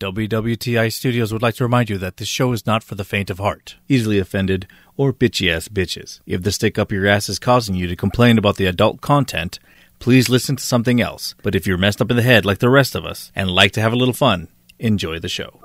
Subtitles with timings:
[0.00, 3.30] WWTI Studios would like to remind you that this show is not for the faint
[3.30, 4.66] of heart, easily offended,
[4.96, 6.20] or bitchy ass bitches.
[6.26, 9.60] If the stick up your ass is causing you to complain about the adult content,
[10.00, 11.36] please listen to something else.
[11.44, 13.70] But if you're messed up in the head like the rest of us and like
[13.72, 14.48] to have a little fun,
[14.80, 15.60] enjoy the show.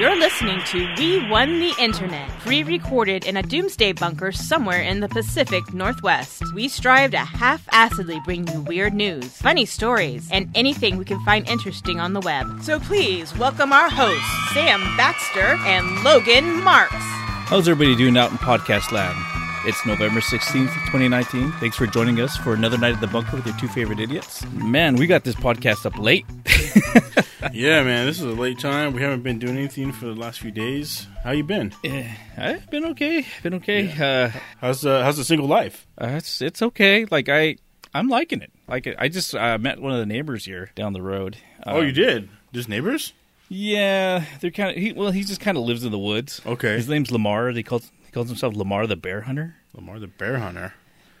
[0.00, 5.00] You're listening to We Won the Internet, pre recorded in a doomsday bunker somewhere in
[5.00, 6.42] the Pacific Northwest.
[6.54, 11.22] We strive to half assedly bring you weird news, funny stories, and anything we can
[11.26, 12.62] find interesting on the web.
[12.62, 16.94] So please welcome our hosts, Sam Baxter and Logan Marks.
[16.94, 19.29] How's everybody doing out in podcast land?
[19.66, 21.52] It's November 16th, 2019.
[21.52, 24.44] Thanks for joining us for another night at the bunker with your two favorite idiots.
[24.52, 26.24] Man, we got this podcast up late.
[27.52, 28.92] Yeah, man, this is a late time.
[28.92, 31.08] We haven't been doing anything for the last few days.
[31.24, 31.72] How you been?
[31.82, 33.26] Eh, I've been okay.
[33.42, 33.90] Been okay.
[33.90, 35.84] Uh, How's uh, how's the single life?
[36.00, 37.06] uh, it's it's okay.
[37.10, 37.56] Like I
[37.92, 38.52] I'm liking it.
[38.68, 41.38] Like I just uh, met one of the neighbors here down the road.
[41.66, 42.28] oh, Um, you did.
[42.52, 43.14] Just neighbors?
[43.48, 44.76] Yeah, they're kind of.
[44.76, 46.40] He, well, he just kind of lives in the woods.
[46.46, 46.74] Okay.
[46.76, 47.50] His name's Lamar.
[47.50, 49.54] He calls he calls himself Lamar the Bear Hunter.
[49.72, 50.74] Lamar the bear hunter.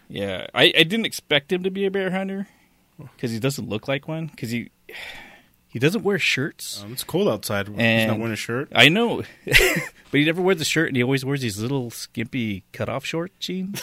[0.08, 2.48] Yeah, I, I didn't expect him to be a bear hunter
[2.98, 4.26] because he doesn't look like one.
[4.26, 4.70] Because he
[5.68, 6.82] he doesn't wear shirts.
[6.82, 7.68] Um, it's cold outside.
[7.68, 7.76] He's
[8.08, 8.72] not wearing a shirt.
[8.74, 9.54] I know, but
[10.10, 13.80] he never wears a shirt, and he always wears these little skimpy cutoff short jeans.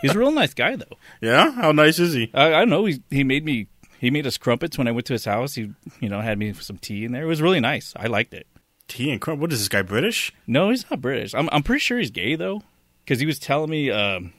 [0.00, 0.96] He's a real nice guy, though.
[1.20, 1.52] Yeah?
[1.52, 2.28] How nice is he?
[2.34, 2.86] I, I don't know.
[2.86, 3.68] He he made me
[4.00, 5.54] he made us crumpets when I went to his house.
[5.54, 7.22] He you know had me some tea in there.
[7.22, 7.92] It was really nice.
[7.94, 8.48] I liked it.
[8.92, 9.40] Tea and crumb.
[9.40, 10.32] What is this guy British?
[10.46, 11.34] No, he's not British.
[11.34, 12.62] I'm I'm pretty sure he's gay though,
[13.04, 14.32] because he was telling me um,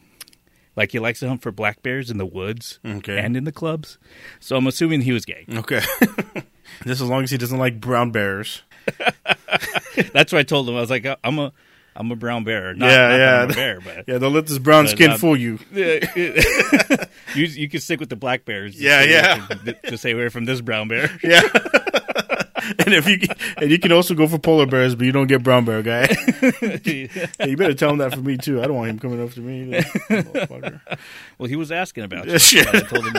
[0.76, 3.18] like he likes to hunt for black bears in the woods Okay.
[3.18, 3.98] and in the clubs.
[4.40, 5.46] So I'm assuming he was gay.
[5.52, 5.82] Okay.
[6.86, 8.62] Just as long as he doesn't like brown bears.
[10.14, 10.76] That's what I told him.
[10.76, 11.52] I was like, I'm a
[11.96, 12.74] I'm a brown bear.
[12.74, 13.44] Not, Yeah, not yeah.
[13.44, 15.60] A bear, but Yeah, don't let this brown skin not- fool you.
[15.74, 16.34] you
[17.36, 18.80] you can stick with the black bears.
[18.80, 19.46] Yeah, yeah.
[19.48, 21.10] from- to stay away from this brown bear.
[21.24, 21.42] Yeah.
[22.80, 23.20] And if you
[23.58, 26.08] and you can also go for polar bears, but you don't get brown bear guy.
[26.84, 27.10] Hey,
[27.50, 28.62] you better tell him that for me too.
[28.62, 29.76] I don't want him coming after me.
[30.10, 30.82] either.
[31.38, 32.36] Well, he was asking about you.
[32.36, 33.14] I told him.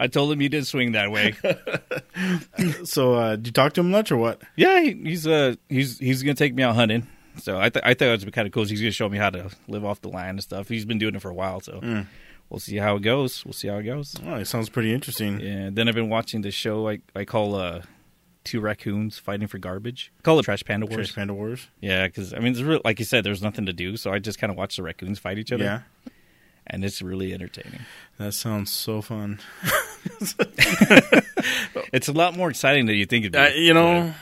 [0.00, 1.34] I told him he did swing that way.
[2.84, 4.40] So, uh, did you talk to him much or what?
[4.56, 7.06] Yeah, he, he's uh he's he's gonna take me out hunting.
[7.38, 8.64] So I th- I thought it was kind of cool.
[8.64, 10.68] He's gonna show me how to live off the land and stuff.
[10.68, 12.06] He's been doing it for a while, so Mm.
[12.50, 13.44] we'll see how it goes.
[13.44, 14.14] We'll see how it goes.
[14.26, 15.40] Oh, it sounds pretty interesting.
[15.40, 15.70] Yeah.
[15.72, 17.82] Then I've been watching this show I I call uh
[18.44, 20.12] two raccoons fighting for garbage.
[20.22, 21.08] Call it Trash Panda Wars.
[21.08, 21.68] Trash Panda Wars.
[21.80, 24.18] Yeah, because I mean, it's real, like you said, there's nothing to do, so I
[24.18, 25.64] just kind of watch the raccoons fight each other.
[25.64, 25.80] Yeah,
[26.66, 27.80] and it's really entertaining.
[28.18, 29.40] that sounds so fun.
[31.92, 33.38] It's a lot more exciting than you think it'd be.
[33.38, 34.14] Uh, you know,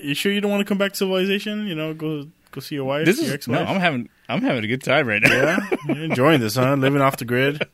[0.00, 1.66] you sure you don't want to come back to civilization?
[1.66, 3.04] You know, go go see your wife.
[3.04, 3.58] this your is no?
[3.64, 5.30] I'm having I'm having a good time right now.
[5.32, 5.58] yeah,
[5.88, 6.74] you're enjoying this, huh?
[6.74, 7.66] Living off the grid.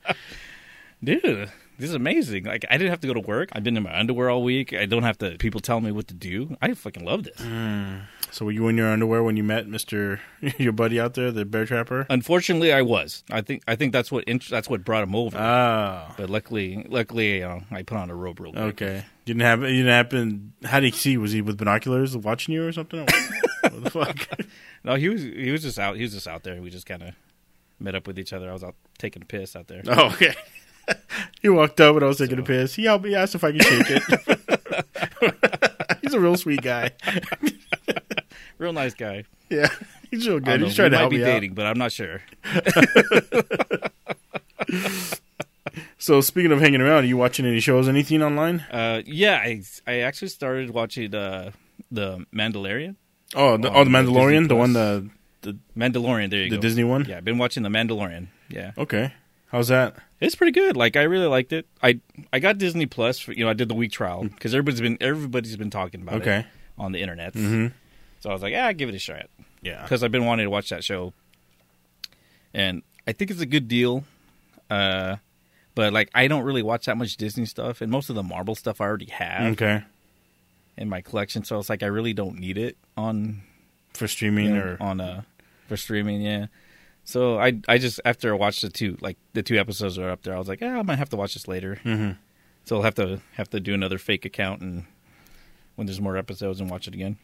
[1.05, 3.83] dude this is amazing like i didn't have to go to work i've been in
[3.83, 6.73] my underwear all week i don't have to people tell me what to do i
[6.75, 7.41] fucking love this
[8.31, 10.21] So, were you in your underwear when you met Mister
[10.59, 12.07] your buddy out there, the bear trapper?
[12.11, 15.37] unfortunately i was i think i think that's what int- that's what brought him over
[15.39, 18.65] Ah, but luckily luckily you know, i put on a robe real quick.
[18.83, 19.05] okay.
[19.25, 19.65] Didn't happen.
[19.71, 20.53] You didn't happen.
[20.67, 21.17] How did he see?
[21.17, 23.07] Was he with binoculars watching you or something?
[23.63, 24.29] what the fuck?
[24.85, 27.03] no he was he was just out he was just out there we just kind
[27.03, 27.15] of
[27.81, 30.35] met up with each other i was out taking a piss out there Oh, okay.
[31.45, 32.75] he walked up and I was taking a piss.
[32.75, 34.03] He helped me, ask if I could shake it.
[36.03, 36.91] He's a real sweet guy.
[38.59, 39.69] real nice guy Yeah,
[40.11, 40.61] he's real good.
[40.61, 42.23] know, He's trying to might help be me dating but i'm not sure.
[45.99, 48.61] So, speaking of hanging around, are you watching any shows, anything online?
[48.71, 51.51] uh yeah i i actually started watching uh
[51.91, 52.97] the mandalorian
[53.35, 55.03] Oh, the, oh, the the Mandalorian, Disney the one, Plus.
[55.43, 57.05] the mandalorian there you the go the Disney one.
[57.07, 59.13] yeah i've been watching the mandalorian yeah Okay,
[59.55, 59.95] how's that?
[60.21, 60.77] It's pretty good.
[60.77, 61.67] Like I really liked it.
[61.83, 62.01] I
[62.33, 63.19] I got Disney Plus.
[63.19, 66.17] For, you know, I did the week trial because everybody's been everybody's been talking about
[66.23, 66.41] Okay.
[66.41, 66.47] it
[66.79, 67.35] on the internet.
[67.35, 67.69] Mm-hmm.
[68.21, 69.27] So I was like, yeah, give it a shot
[69.63, 69.83] Yeah.
[69.83, 71.13] because I've been wanting to watch that show,
[72.53, 74.05] and I think it's a good deal.
[74.71, 75.17] Uh,
[75.75, 78.55] but like I don't really watch that much Disney stuff, and most of the Marvel
[78.55, 79.83] stuff I already have Okay.
[80.77, 81.45] in my collection.
[81.45, 83.43] So it's like I really don't need it on
[83.93, 85.23] For streaming you know, or on uh
[85.69, 86.23] for streaming.
[86.23, 86.47] Yeah.
[87.05, 90.23] So I I just after I watched the two like the two episodes are up
[90.23, 91.77] there, I was like, yeah, I might have to watch this later.
[91.83, 92.13] hmm
[92.65, 94.85] So I'll have to have to do another fake account and
[95.77, 97.19] when there's more episodes and watch it again.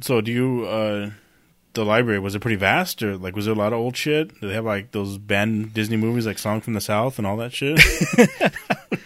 [0.00, 0.64] So, do you?
[0.66, 1.10] uh
[1.72, 4.28] The library was it pretty vast, or like was there a lot of old shit?
[4.40, 7.36] Did they have like those banned Disney movies, like Song from the South and all
[7.38, 7.80] that shit?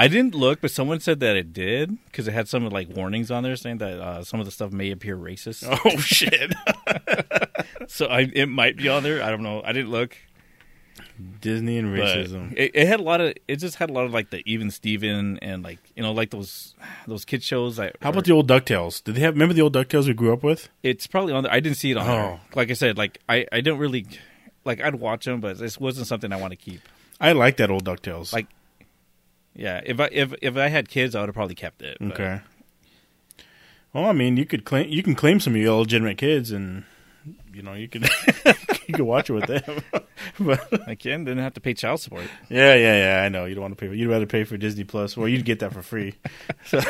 [0.00, 3.30] I didn't look, but someone said that it did because it had some like warnings
[3.30, 5.64] on there saying that uh, some of the stuff may appear racist.
[5.84, 6.52] Oh shit!
[7.88, 9.20] So I, it might be on there.
[9.22, 9.62] I don't know.
[9.64, 10.16] I didn't look.
[11.40, 12.52] Disney and racism.
[12.56, 13.34] it, it had a lot of.
[13.48, 16.30] It just had a lot of like the even Steven and like you know like
[16.30, 16.74] those
[17.06, 17.76] those kid shows.
[17.76, 19.02] That How about the old Ducktales?
[19.02, 19.34] Did they have?
[19.34, 20.68] Remember the old Ducktales we grew up with?
[20.82, 21.52] It's probably on there.
[21.52, 22.12] I didn't see it on Oh.
[22.12, 22.40] there.
[22.54, 24.06] Like I said, like I I don't really
[24.64, 24.80] like.
[24.80, 26.80] I'd watch them, but this wasn't something I want to keep.
[27.20, 28.32] I like that old Ducktales.
[28.32, 28.46] Like,
[29.54, 31.96] Yeah, if I if if I had kids, I would have probably kept it.
[32.00, 32.40] but- okay.
[33.92, 36.84] Well, I mean, you could claim you can claim some of your illegitimate kids, and
[37.52, 38.08] you know you could
[38.86, 39.82] you could watch it with them.
[40.38, 42.22] but I can didn't have to pay child support.
[42.48, 43.22] yeah, yeah, yeah.
[43.24, 43.88] I know you don't want to pay.
[43.88, 46.14] for You'd rather pay for Disney Plus, or you'd get that for free.
[46.66, 46.80] so,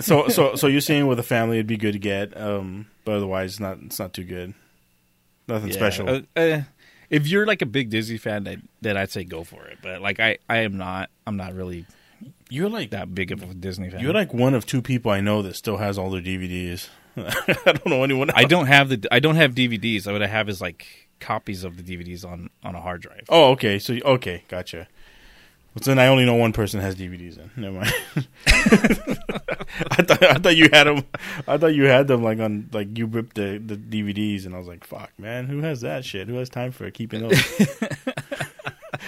[0.00, 3.14] so, so, so you're saying with a family, it'd be good to get, um, but
[3.16, 3.78] otherwise, it's not.
[3.82, 4.54] It's not too good.
[5.48, 6.08] Nothing Yeah, special.
[6.08, 6.60] uh, uh,
[7.12, 9.78] if you're like a big Disney fan, then, then I'd say go for it.
[9.80, 11.10] But like I, I am not.
[11.26, 11.86] I'm not really
[12.48, 14.00] you're like that big of a Disney fan.
[14.00, 16.88] You're like one of two people I know that still has all their DVDs.
[17.16, 18.30] I don't know anyone.
[18.30, 18.38] Else.
[18.38, 19.06] I don't have the.
[19.10, 20.10] I don't have DVDs.
[20.10, 23.24] What I have is like copies of the DVDs on on a hard drive.
[23.28, 23.78] Oh, okay.
[23.78, 24.88] So okay, gotcha.
[25.74, 27.36] Well, then I only know one person has DVDs.
[27.36, 27.92] Then never mind.
[28.46, 31.04] I thought I thought you had them.
[31.48, 34.58] I thought you had them like on like you ripped the the DVDs, and I
[34.58, 36.28] was like, "Fuck, man, who has that shit?
[36.28, 37.42] Who has time for keeping those?"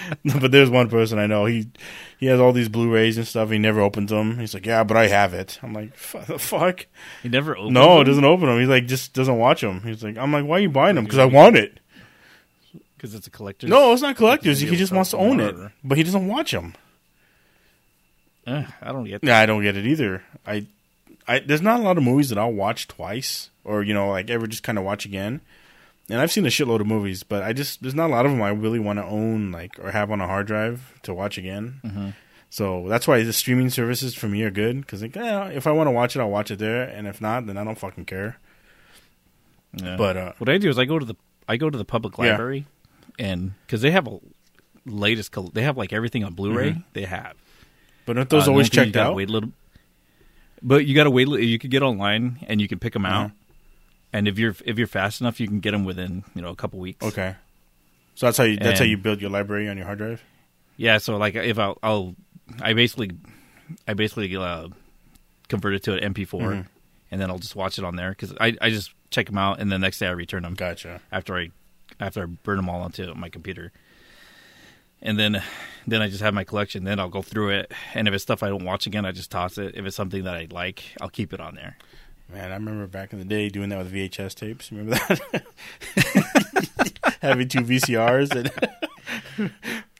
[0.23, 1.45] No, but there's one person I know.
[1.45, 1.67] He
[2.19, 3.49] he has all these Blu-rays and stuff.
[3.49, 4.39] He never opens them.
[4.39, 6.87] He's like, "Yeah, but I have it." I'm like, "Fuck, the fuck."
[7.23, 7.73] He never opened.
[7.73, 8.05] No, them?
[8.05, 8.59] doesn't open them.
[8.59, 9.81] He's like, just doesn't watch them.
[9.81, 11.05] He's like, I'm like, why are you buying them?
[11.05, 11.79] Because I want it.
[12.97, 13.69] Because it's a collector's.
[13.69, 14.59] No, it's not collectors.
[14.59, 15.71] He just wants to own it, tomorrow.
[15.83, 16.73] but he doesn't watch them.
[18.47, 19.21] Uh, I don't get.
[19.21, 19.27] That.
[19.27, 20.23] Yeah, I don't get it either.
[20.45, 20.67] I,
[21.27, 24.29] I there's not a lot of movies that I'll watch twice or you know like
[24.29, 25.41] ever just kind of watch again.
[26.07, 28.31] And I've seen a shitload of movies, but I just there's not a lot of
[28.31, 31.37] them I really want to own like or have on a hard drive to watch
[31.39, 31.79] again.
[31.83, 32.13] Mhm.
[32.51, 35.71] So that's why the streaming services for me are good because like eh, if I
[35.71, 38.05] want to watch it, I'll watch it there, and if not, then I don't fucking
[38.05, 38.37] care.
[39.73, 39.97] Yeah.
[39.97, 41.15] But uh, what I do is I go to the
[41.49, 42.37] I go to the public Yeah.
[43.19, 44.19] And because they have a
[44.85, 46.71] latest, col- they have like everything on Blu-ray.
[46.71, 46.83] Mhm.
[46.93, 47.33] They have.
[48.05, 49.15] but aren't those Uh, always only thing you checked out?
[49.15, 49.51] Wait a little.
[50.61, 51.27] But you got to wait.
[51.27, 53.25] You could get online and you can pick them out.
[53.25, 53.33] Uh-huh.
[54.13, 56.55] And if you're if you're fast enough, you can get them within you know a
[56.55, 57.03] couple weeks.
[57.05, 57.35] Okay.
[58.15, 60.23] So that's how you that's how you build your library on your hard drive.
[60.77, 60.99] Yeah.
[60.99, 62.15] So like if I'll, I'll
[62.61, 63.11] I basically
[63.87, 64.69] I basically uh,
[65.49, 66.65] convert it to an MP4, Mhm.
[67.11, 69.59] and then I'll just watch it on there because I I just check them out
[69.59, 70.53] and the next day I return them.
[70.53, 71.01] Gotcha.
[71.11, 71.49] after I
[71.99, 73.71] after I burn them all onto my computer.
[75.01, 75.43] And then
[75.85, 76.83] then I just have my collection.
[76.83, 79.29] Then I'll go through it, and if it's stuff I don't watch again, I just
[79.29, 79.75] toss it.
[79.75, 81.77] If it's something that I like, I'll keep it on there.
[82.31, 84.71] Man, I remember back in the day doing that with VHS tapes.
[84.71, 85.45] Remember that?
[87.21, 89.51] Having two VCRs and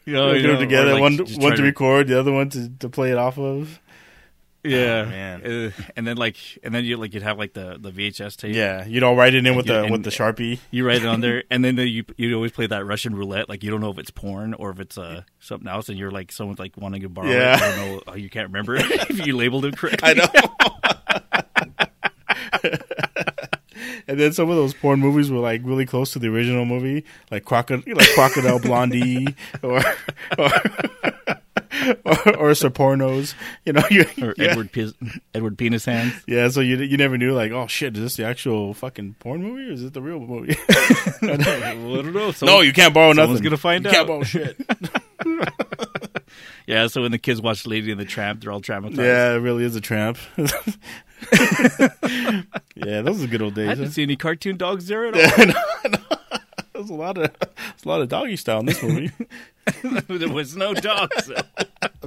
[0.06, 2.90] You know, put them together, one one try to record, the other one to, to
[2.90, 3.80] play it off of.
[4.66, 5.42] Yeah, Oh, man.
[5.46, 8.56] Uh, and then like, and then you like you'd have like the the VHS tape.
[8.56, 10.60] Yeah, you'd all write it in with the with the sharpie.
[10.72, 13.48] You write it on there, and then you you always play that Russian roulette.
[13.50, 16.12] Like you don't know if it's porn or if it's uh, something else, and you're
[16.12, 17.56] like someone's like wanting to borrow Yeah.
[17.56, 17.62] it.
[17.62, 18.02] I don't know.
[18.08, 20.10] oh, You can't remember if you labeled it correctly.
[20.10, 20.28] I know.
[24.08, 27.06] and then some of those porn movies were like really close to the original movie,
[27.32, 29.28] like crocodile, like Crocodile Blondie,
[29.62, 29.82] or
[30.38, 30.50] or,
[32.06, 33.34] or, or Sopornos.
[33.66, 34.52] You know, you, Or yeah.
[34.52, 34.94] Edward Pis-
[35.34, 36.14] Edward Penis Hands.
[36.28, 39.42] Yeah, so you you never knew like, oh shit, is this the actual fucking porn
[39.44, 40.56] movie or is it the real movie?
[40.70, 42.32] I don't know.
[42.44, 43.44] no, you can't borrow someone's nothing.
[43.44, 43.94] gonna find you out.
[43.96, 44.58] Can't borrow shit.
[46.68, 48.98] Yeah, so when the kids watch Lady and the Tramp, they're all traumatized.
[48.98, 50.18] yeah, it really is a tramp.
[52.76, 53.68] yeah, those are good old days.
[53.70, 53.92] I didn't huh?
[53.92, 56.15] see any cartoon dogs there at all.
[56.86, 59.12] There's a lot of a lot of doggy style in this movie.
[60.08, 61.30] there was no dogs.
[61.32, 61.44] a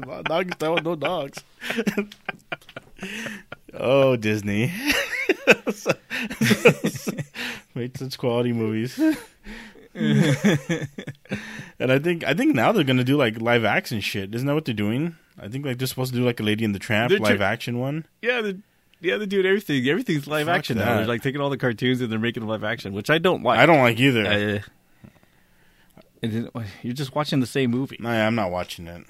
[0.07, 1.43] lot of doggy style with no dogs.
[3.75, 4.73] oh, Disney.
[7.75, 8.97] Make such quality movies.
[9.95, 10.87] and
[11.81, 14.33] I think I think now they're gonna do like live action shit.
[14.33, 15.17] Isn't that what they're doing?
[15.41, 17.41] I think like they're supposed to do like a Lady in the Tramp They're live
[17.41, 18.07] action one.
[18.23, 18.61] yeah, the,
[19.01, 19.87] yeah, they're doing everything.
[19.89, 20.85] Everything's live Fuck action that.
[20.85, 20.97] now.
[20.99, 23.43] They're like taking all the cartoons and they're making them live action, which I don't
[23.43, 23.59] like.
[23.59, 24.27] I don't like either.
[24.27, 24.59] Uh,
[26.23, 27.97] and then- you're just watching the same movie.
[28.01, 29.05] Nah, I'm not watching it.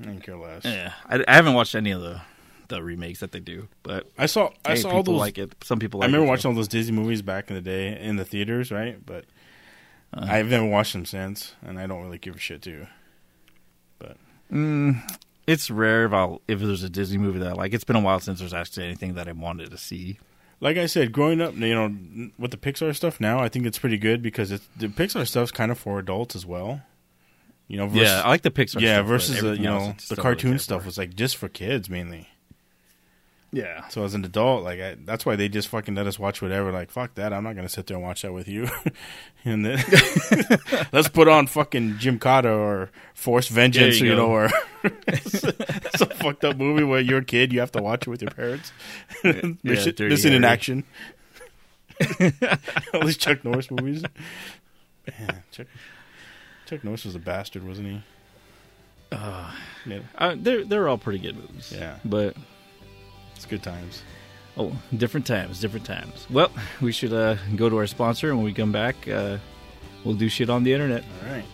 [0.00, 0.64] I don't care less.
[0.64, 2.20] Yeah, I, I haven't watched any of the
[2.68, 5.20] the remakes that they do, but I saw I hey, saw people all those.
[5.20, 5.52] like it.
[5.62, 6.02] Some people.
[6.02, 6.48] I remember it, watching so.
[6.48, 9.04] all those Disney movies back in the day in the theaters, right?
[9.04, 9.26] But
[10.14, 12.86] Uh, I've never watched them since, and I don't really give a shit too.
[14.52, 15.00] Mm,
[15.46, 17.74] it's rare if I'll if there's a Disney movie that I like.
[17.74, 20.18] It's been a while since there's actually anything that I wanted to see.
[20.60, 23.78] Like I said, growing up, you know, with the Pixar stuff now, I think it's
[23.78, 26.82] pretty good because it's the Pixar stuff's kind of for adults as well.
[27.68, 28.80] You know, versus, yeah, I like the Pixar.
[28.80, 31.48] yeah, stuff, versus uh, the you know the really cartoon stuff was like just for
[31.48, 32.28] kids mainly.
[33.54, 36.42] Yeah, So as an adult, like I, that's why they just fucking let us watch
[36.42, 36.72] whatever.
[36.72, 38.68] Like fuck that, I'm not gonna sit there and watch that with you.
[39.44, 39.82] and then
[40.92, 44.50] let's put on fucking Jim Cotta or Forced Vengeance, you, you know, or
[45.06, 45.44] it's
[46.00, 48.32] a fucked up movie where you're a kid, you have to watch it with your
[48.32, 48.72] parents.
[49.62, 50.82] Mission, Dirty Missing in action.
[52.92, 54.02] All these Chuck Norris movies.
[55.06, 55.68] Man, Chuck,
[56.66, 58.02] Chuck Norris was a bastard, wasn't he?
[59.12, 61.72] yeah, uh, they're they're all pretty good movies.
[61.72, 61.98] Yeah.
[62.04, 62.36] but
[63.34, 64.02] it's good times.
[64.56, 66.26] oh, different times, different times.
[66.30, 66.50] Well,
[66.80, 69.38] we should uh, go to our sponsor, and when we come back, uh,
[70.04, 71.04] we'll do shit on the internet.
[71.24, 71.44] All right.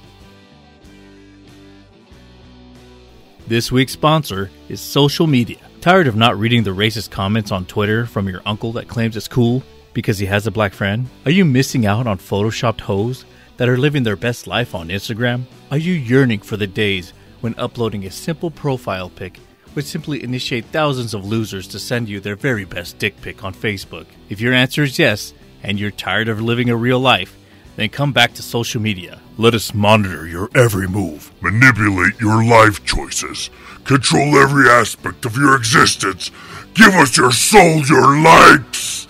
[3.46, 5.58] This week's sponsor is social media.
[5.80, 9.26] Tired of not reading the racist comments on Twitter from your uncle that claims it's
[9.26, 11.08] cool because he has a black friend?
[11.24, 13.24] Are you missing out on photoshopped hoes
[13.56, 15.44] that are living their best life on Instagram?
[15.70, 19.40] Are you yearning for the days when uploading a simple profile pic
[19.74, 23.54] would simply initiate thousands of losers to send you their very best dick pic on
[23.54, 24.06] Facebook?
[24.28, 27.36] If your answer is yes, and you're tired of living a real life,
[27.76, 29.20] then come back to social media.
[29.38, 33.50] Let us monitor your every move, manipulate your life choices,
[33.84, 36.30] control every aspect of your existence.
[36.74, 39.08] Give us your soul, your likes.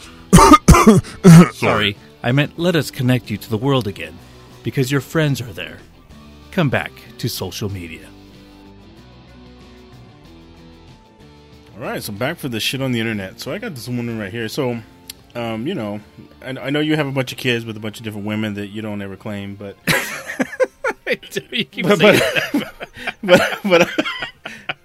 [1.58, 4.16] Sorry, I meant let us connect you to the world again,
[4.62, 5.78] because your friends are there.
[6.50, 8.06] Come back to social media.
[11.80, 13.40] All right, so back for the shit on the internet.
[13.40, 14.48] So I got this woman right here.
[14.48, 14.82] So,
[15.34, 16.00] um, you know,
[16.42, 18.52] I, I know you have a bunch of kids with a bunch of different women
[18.54, 19.78] that you don't ever claim, but
[21.50, 21.98] you keep but
[23.22, 23.88] but, but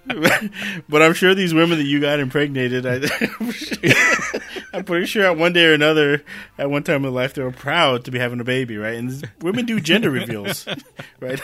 [0.06, 0.50] but
[0.88, 3.00] but I'm sure these women that you got impregnated, I,
[4.76, 6.22] I'm pretty sure at one day or another,
[6.58, 8.94] at one time in life, they were proud to be having a baby, right?
[8.96, 10.66] And women do gender reveals,
[11.20, 11.40] right?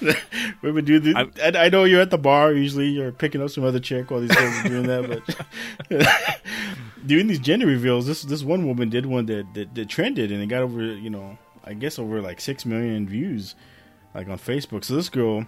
[0.62, 0.98] women do.
[0.98, 4.10] The, I, I know you're at the bar usually, you're picking up some other chick
[4.10, 5.24] while these guys are doing that,
[5.88, 6.42] but
[7.06, 10.42] doing these gender reveals, this this one woman did one that, that that trended and
[10.42, 13.54] it got over, you know, I guess over like six million views,
[14.14, 14.84] like on Facebook.
[14.84, 15.46] So this girl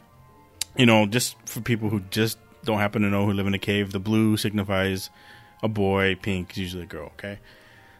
[0.76, 3.58] you know, just for people who just don't happen to know who live in a
[3.58, 5.10] cave, the blue signifies
[5.64, 7.06] a boy, pink is usually a girl.
[7.18, 7.38] Okay,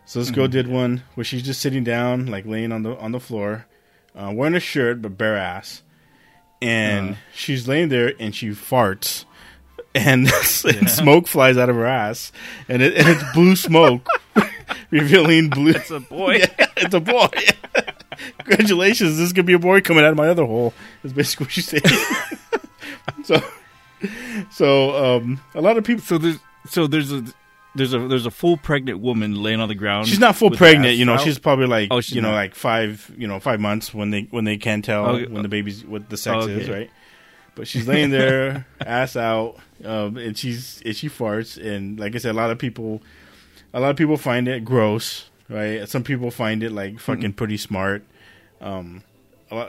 [0.04, 3.12] so this girl did one where she's just sitting down, like laying on the on
[3.12, 3.66] the floor,
[4.14, 5.82] uh, wearing a shirt but bare ass,
[6.60, 9.24] and she's laying there and she farts,
[9.94, 10.30] and,
[10.64, 12.32] and smoke flies out of her ass,
[12.68, 14.06] and, it, and it's blue smoke,
[14.90, 15.70] revealing blue.
[15.70, 16.34] It's a boy.
[16.34, 17.28] Yeah, it's a boy.
[18.38, 20.74] Congratulations, this could be a boy coming out of my other hole.
[21.02, 21.82] Is basically what she's saying.
[23.24, 23.42] so,
[24.50, 26.04] so um, a lot of people.
[26.04, 27.24] So there's so there's a
[27.74, 30.08] there's a there's a full pregnant woman laying on the ground.
[30.08, 31.14] She's not full pregnant, you know.
[31.14, 31.22] out.
[31.22, 32.36] She's probably like, Oh, she's you know, not.
[32.36, 35.32] like five, you know, five months when they when they can tell Okay.
[35.32, 36.90] when the baby's what the sex is, right?
[37.56, 42.18] But she's laying there, ass out, um, and she's and she farts, and like I
[42.18, 43.00] said, a lot of people,
[43.72, 45.88] a lot of people find it gross, right?
[45.88, 48.04] Some people find it like fucking pretty smart.
[48.60, 49.02] Um,
[49.50, 49.68] I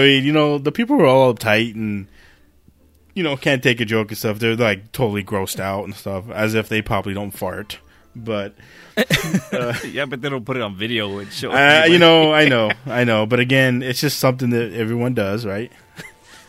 [0.00, 2.06] mean, you know, the people who are all uptight and
[3.18, 4.38] you know can't take a joke and stuff.
[4.38, 7.80] They're like totally grossed out and stuff, as if they probably don't fart.
[8.14, 8.54] But
[9.84, 11.50] yeah, but they don't put it on video and show.
[11.50, 13.26] uh, you know, I know, I know.
[13.26, 15.72] But again, it's just something that everyone does, right?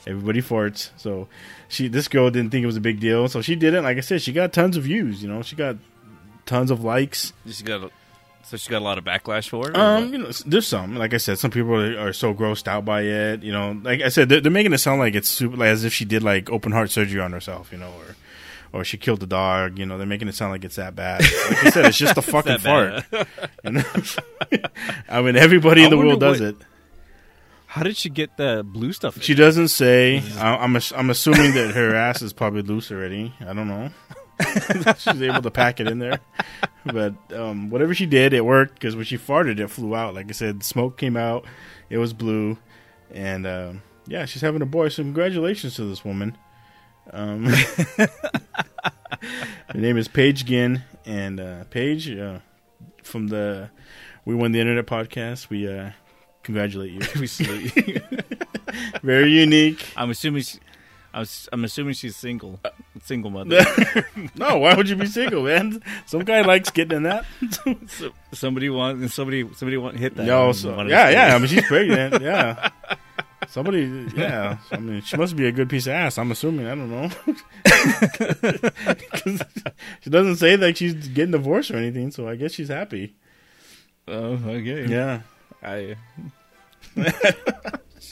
[0.06, 0.92] Everybody farts.
[0.96, 1.28] So
[1.68, 3.82] she, this girl didn't think it was a big deal, so she did it.
[3.82, 5.24] Like I said, she got tons of views.
[5.24, 5.76] You know, she got
[6.46, 7.34] tons of likes.
[7.50, 7.92] she got
[8.50, 9.76] so she's got a lot of backlash for it.
[9.78, 10.96] Um, you know, there's some.
[10.96, 13.44] Like I said, some people are, are so grossed out by it.
[13.44, 15.84] You know, like I said, they're, they're making it sound like it's super, like as
[15.84, 17.72] if she did like open heart surgery on herself.
[17.72, 18.16] You know, or
[18.80, 19.78] or she killed the dog.
[19.78, 21.22] You know, they're making it sound like it's that bad.
[21.22, 23.04] Like I said, it's just a fucking fart.
[23.64, 23.84] You know?
[25.10, 26.56] I mean, everybody in I the world does what- it.
[27.68, 29.16] How did she get the blue stuff?
[29.18, 29.22] in?
[29.22, 30.24] She doesn't say.
[30.40, 33.32] I, I'm I'm assuming that her ass is probably loose already.
[33.42, 33.92] I don't know.
[34.98, 36.20] She's able to pack it in there,
[36.92, 40.14] but um, whatever she did, it worked because when she farted, it flew out.
[40.14, 41.46] Like I said, smoke came out.
[41.90, 42.58] It was blue,
[43.12, 44.90] and um, yeah, she's having a boy.
[44.90, 46.38] So congratulations to this woman.
[47.12, 48.08] Um, her
[49.74, 52.40] name is Paige Ginn, and uh, Paige uh,
[53.04, 53.70] from the
[54.26, 55.50] We Won the Internet podcast.
[55.50, 55.92] We uh,
[56.44, 57.02] congratulate you.
[57.20, 58.02] We salute you.
[59.04, 59.86] Very unique.
[59.96, 60.44] I'm assuming.
[60.44, 60.60] She,
[61.14, 62.70] I'm, s- I'm assuming she's single, uh,
[63.04, 63.66] single mother.
[64.36, 65.82] no, why would you be single, man?
[66.06, 67.26] Some guy likes getting in that.
[67.88, 70.28] so, somebody want somebody somebody want hit that.
[70.46, 71.36] One- so, yeah, yeah.
[71.36, 72.22] I mean, she's pregnant.
[72.30, 72.70] Yeah,
[73.48, 74.08] somebody.
[74.16, 76.18] Yeah, I mean, she must be a good piece of ass.
[76.20, 76.68] I'm assuming.
[76.68, 77.10] I don't know.
[80.02, 83.16] she doesn't say that she's getting divorced or anything, so I guess she's happy.
[84.08, 84.86] Oh, okay.
[84.86, 85.22] Yeah.
[85.64, 85.96] I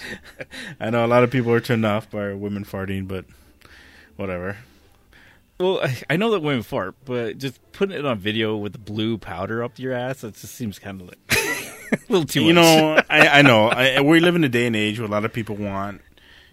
[0.79, 3.25] I know a lot of people are turned off by women farting, but
[4.15, 4.57] whatever.
[5.59, 8.79] Well, I, I know that women fart, but just putting it on video with the
[8.79, 11.19] blue powder up your ass, that just seems kind of like
[11.91, 12.63] a little too you much.
[12.63, 13.67] know, I, I know.
[13.67, 16.01] I, we live in a day and age where a lot of people want,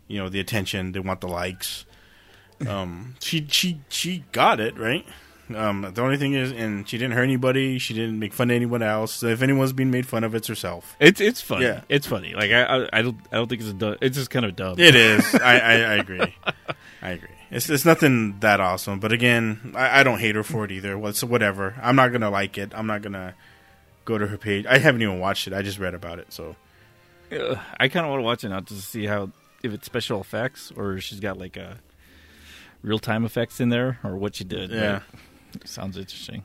[0.08, 0.92] you know, the attention.
[0.92, 1.84] They want the likes.
[2.66, 5.04] Um, she she she got it right.
[5.54, 7.78] Um, the only thing is, and she didn't hurt anybody.
[7.78, 9.12] She didn't make fun of anyone else.
[9.12, 10.96] So if anyone's being made fun of, it's herself.
[10.98, 11.66] It's it's funny.
[11.66, 11.82] Yeah.
[11.88, 12.34] It's funny.
[12.34, 14.56] Like I, I I don't I don't think it's a dumb, it's just kind of
[14.56, 14.78] dumb.
[14.78, 15.34] It is.
[15.34, 16.34] I, I, I agree.
[17.02, 17.28] I agree.
[17.50, 20.96] It's it's nothing that awesome, but again, I, I don't hate her for it either.
[20.96, 21.74] What's whatever.
[21.82, 22.72] I'm not gonna like it.
[22.74, 23.34] I'm not gonna
[24.04, 24.66] go to her page.
[24.66, 25.52] I haven't even watched it.
[25.52, 26.32] I just read about it.
[26.32, 26.56] So
[27.32, 29.30] Ugh, I kind of want to watch it now to see how
[29.62, 31.78] if it's special effects or she's got like a
[32.82, 34.70] real time effects in there or what she did.
[34.70, 35.00] Yeah.
[35.10, 35.20] But
[35.64, 36.44] sounds interesting.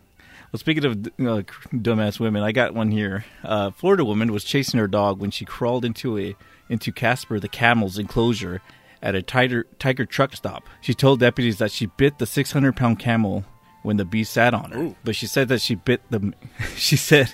[0.52, 3.24] Well, speaking of uh, dumbass women, I got one here.
[3.44, 6.36] Uh, Florida woman was chasing her dog when she crawled into a
[6.70, 8.62] into Casper the camel's enclosure
[9.02, 10.68] at a tiger tiger truck stop.
[10.82, 13.46] She told deputies that she bit the 600 pound camel
[13.84, 14.96] when the beast sat on her, Ooh.
[15.04, 16.34] but she said that she bit the.
[16.76, 17.32] She said,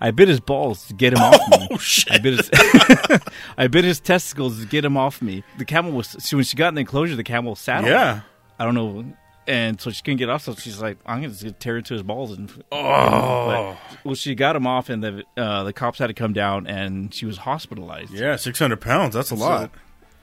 [0.00, 1.68] "I bit his balls to get him off me.
[1.70, 2.12] Oh, shit.
[2.12, 2.50] I bit his,
[3.56, 6.08] I bit his testicles to get him off me." The camel was.
[6.18, 7.90] So when she got in the enclosure, the camel sat on her.
[7.90, 8.20] yeah.
[8.58, 9.04] I don't know.
[9.48, 12.02] And so she couldn't get off, so she's like, "I'm gonna just tear into his
[12.02, 13.76] balls." And Oh.
[13.90, 16.66] but, well, she got him off, and the uh, the cops had to come down,
[16.66, 18.12] and she was hospitalized.
[18.12, 19.14] Yeah, six hundred pounds.
[19.14, 19.70] That's a lot.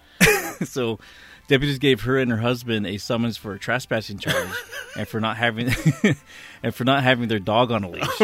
[0.63, 0.99] so
[1.47, 4.47] deputies gave her and her husband a summons for a trespassing charge,
[4.95, 5.73] and for not having
[6.63, 8.17] and for not having their dog on a leash.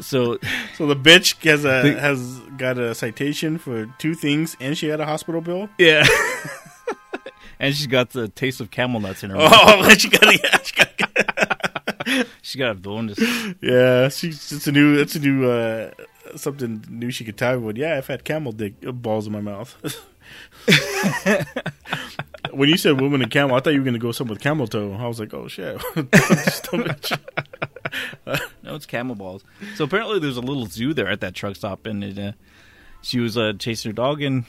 [0.00, 0.38] so
[0.76, 4.88] So the bitch has a The- has got a citation for two things, and she
[4.88, 5.68] had a hospital bill.
[5.78, 6.04] yeah.
[7.64, 9.50] And she's got the taste of camel nuts in her mouth.
[9.50, 13.18] Oh, she got yeah, she got She got a bonus.
[13.62, 14.10] yeah.
[14.10, 15.90] She's it's a new it's a new uh,
[16.36, 17.76] something new she could tell everyone.
[17.76, 19.74] Yeah, I've had camel dick uh, balls in my mouth.
[22.52, 24.66] when you said woman and camel, I thought you were gonna go something with camel
[24.66, 24.92] toe.
[24.92, 25.80] I was like, oh shit.
[28.62, 29.42] No, it's camel balls.
[29.76, 32.32] So apparently, there's a little zoo there at that truck stop, and it, uh,
[33.00, 34.44] she was uh, chasing her dog, and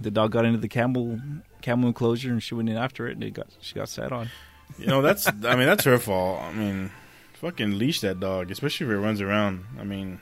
[0.00, 1.20] the dog got into the camel
[1.64, 4.30] camel enclosure, and she went in after it, and it got she got sat on.
[4.78, 6.42] you know, that's I mean that's her fault.
[6.42, 6.90] I mean,
[7.34, 9.64] fucking leash that dog, especially if it runs around.
[9.80, 10.20] I mean,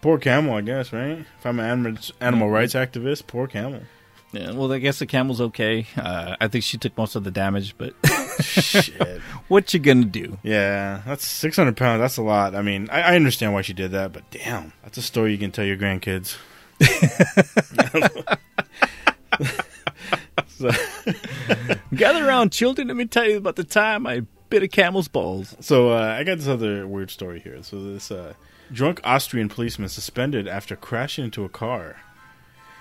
[0.00, 1.18] poor camel, I guess, right?
[1.18, 3.82] If I'm an animal, animal rights activist, poor camel.
[4.32, 5.86] Yeah, well, I guess the camel's okay.
[5.96, 7.94] Uh, I think she took most of the damage, but
[8.40, 9.20] Shit.
[9.48, 10.38] what you gonna do?
[10.42, 12.00] Yeah, that's 600 pounds.
[12.00, 12.54] That's a lot.
[12.54, 15.38] I mean, I, I understand why she did that, but damn, that's a story you
[15.38, 16.36] can tell your grandkids.
[20.48, 20.70] so,
[21.94, 22.88] Gather around, children.
[22.88, 25.54] Let me tell you about the time I bit a camel's balls.
[25.60, 27.62] so uh, I got this other weird story here.
[27.62, 28.32] So this uh,
[28.72, 31.96] drunk Austrian policeman suspended after crashing into a car.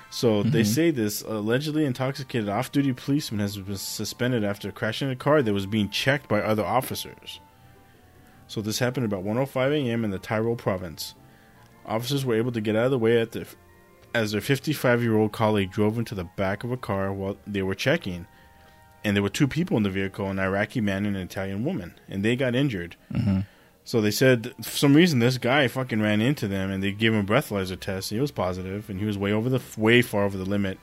[0.09, 5.41] So they say this allegedly intoxicated off-duty policeman has been suspended after crashing a car
[5.41, 7.41] that was being checked by other officers.
[8.47, 10.05] So this happened about 1:05 a.m.
[10.05, 11.13] in the Tyrol province.
[11.85, 13.45] Officers were able to get out of the way at the,
[14.13, 18.27] as their 55-year-old colleague drove into the back of a car while they were checking,
[19.03, 21.93] and there were two people in the vehicle: an Iraqi man and an Italian woman,
[22.09, 22.95] and they got injured.
[23.13, 23.41] Mm-hmm.
[23.83, 27.13] So they said for some reason this guy fucking ran into them, and they gave
[27.13, 28.09] him a breathalyzer test.
[28.09, 30.77] He was positive, and he was way over the way far over the limit,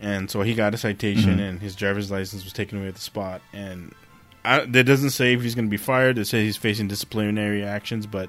[0.00, 1.40] and so he got a citation, mm-hmm.
[1.40, 3.42] and his driver's license was taken away at the spot.
[3.52, 3.94] And
[4.44, 6.18] I, that doesn't say if he's going to be fired.
[6.18, 8.28] It says he's facing disciplinary actions, but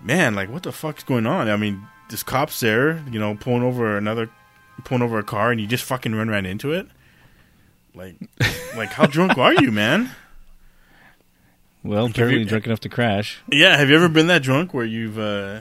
[0.00, 1.48] man, like what the fuck's going on?
[1.48, 4.30] I mean, this cop's there, you know, pulling over another,
[4.84, 6.86] pulling over a car, and you just fucking run right into it.
[7.94, 8.16] Like,
[8.76, 10.10] like how drunk are you, man?
[11.82, 13.40] Well, you- apparently drunk enough to crash.
[13.50, 15.60] Yeah, have you ever been that drunk where you've, uh,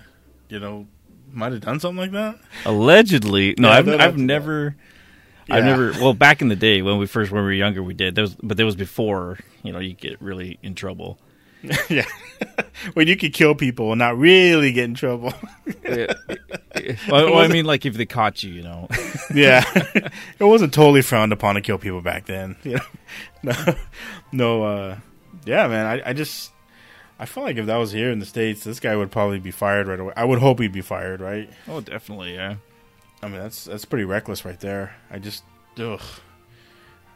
[0.50, 0.88] you know,
[1.32, 2.40] might have done something like that?
[2.66, 4.76] Allegedly, no, Yeah, I've I've never.
[5.50, 5.92] I've never.
[5.94, 8.16] Well, back in the day when we first when we were younger, we did.
[8.16, 11.20] That was, but that was before you know you get really in trouble.
[11.90, 12.06] yeah,
[12.94, 15.34] when you could kill people and not really get in trouble.
[15.86, 16.08] well,
[17.10, 18.88] well, I mean, like if they caught you, you know.
[19.34, 19.64] yeah,
[20.40, 22.58] it wasn't totally frowned upon to kill people back then.
[22.64, 22.84] You know,
[23.44, 23.76] no,
[24.32, 24.98] no, uh,
[25.46, 25.86] yeah, man.
[25.86, 26.52] I, I just,
[27.18, 29.52] I feel like if that was here in the states, this guy would probably be
[29.52, 30.14] fired right away.
[30.18, 31.50] I would hope he'd be fired, right?
[31.70, 32.56] oh, definitely, yeah.
[33.22, 34.96] I mean, that's that's pretty reckless right there.
[35.10, 35.44] I just,
[35.80, 36.02] ugh.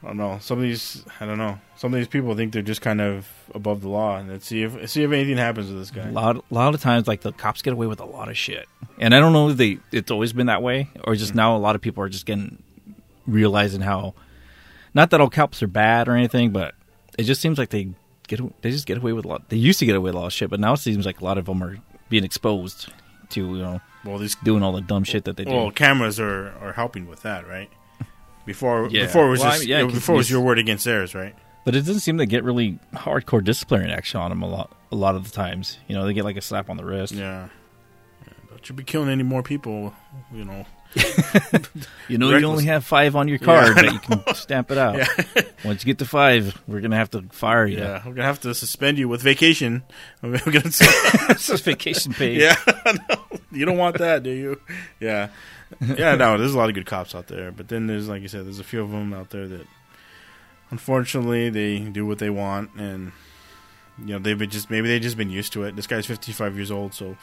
[0.04, 0.38] I don't know.
[0.42, 1.60] Some of these, I don't know.
[1.76, 4.64] Some of these people think they're just kind of above the law, and let's see
[4.64, 6.08] if see if anything happens to this guy.
[6.08, 8.38] A lot, a lot of times, like the cops get away with a lot of
[8.38, 8.68] shit,
[9.00, 11.38] and I don't know if they it's always been that way, or just mm.
[11.38, 12.62] now a lot of people are just getting
[13.26, 14.14] realizing how,
[14.94, 16.76] not that all cops are bad or anything, but
[17.18, 17.90] it just seems like they
[18.28, 19.50] get they just get away with a lot.
[19.50, 21.22] They used to get away with a lot of shit, but now it seems like
[21.22, 21.78] a lot of them are
[22.10, 22.90] being exposed
[23.30, 25.52] to you know Well, these doing all the dumb shit that they do.
[25.52, 27.70] well cameras are are helping with that, right?
[28.48, 29.04] Before Yeah.
[29.04, 31.14] before it was Well, I just mean, yeah, before it was your word against theirs,
[31.14, 31.36] right?
[31.66, 34.72] But it doesn't seem to get really hardcore disciplinary action on them a lot.
[34.92, 37.14] A lot of the times, you know, they get like a slap on the wrist.
[37.14, 37.50] Yeah.
[38.26, 39.94] Yeah, Don't you be killing any more people,
[40.34, 40.66] you know.
[42.10, 42.42] You know, Reckless.
[42.42, 44.96] you only have five on your card, I but you can stamp it out.
[44.96, 45.08] Yeah.
[45.66, 47.80] Once you get to five, we're gonna have to fire you.
[47.80, 49.84] Yeah, we're gonna have to suspend you with vacation.
[50.22, 52.36] We're gonna it's just vacation pay.
[52.36, 53.18] Yeah, no,
[53.52, 54.62] you don't want that, do you?
[55.02, 55.30] Yeah,
[55.82, 56.16] yeah.
[56.16, 58.46] No, there's a lot of good cops out there, but then there's, like you said,
[58.46, 59.68] there's a few of them out there that,
[60.72, 63.12] unfortunately, they do what they want, and
[64.00, 65.76] you know they've been just maybe they've just been used to it.
[65.76, 67.18] This guy's 55 years old, so